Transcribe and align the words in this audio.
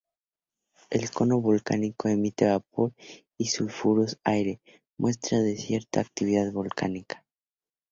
El 0.89 1.11
cono 1.11 1.41
volcánico 1.41 2.07
emite 2.07 2.47
vapor 2.49 2.95
y 3.37 3.45
sulfuros 3.49 4.17
al 4.23 4.33
aire, 4.33 4.61
muestras 4.97 5.43
de 5.43 5.55
cierta 5.57 5.99
actividad 5.99 6.51
volcánica. 6.51 7.23